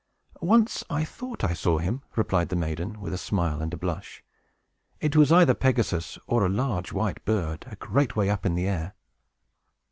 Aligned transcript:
"Once 0.41 0.83
I 0.89 1.03
thought 1.03 1.43
I 1.43 1.53
saw 1.53 1.77
him," 1.77 2.01
replied 2.15 2.49
the 2.49 2.55
maiden, 2.55 2.99
with 2.99 3.13
a 3.13 3.19
smile 3.19 3.61
and 3.61 3.71
a 3.71 3.77
blush. 3.77 4.23
"It 4.99 5.15
was 5.15 5.31
either 5.31 5.53
Pegasus, 5.53 6.17
or 6.25 6.43
a 6.43 6.49
large 6.49 6.91
white 6.91 7.23
bird, 7.23 7.65
a 7.67 7.75
very 7.75 7.75
great 7.77 8.15
way 8.15 8.27
up 8.27 8.43
in 8.43 8.55
the 8.55 8.67
air. 8.67 8.95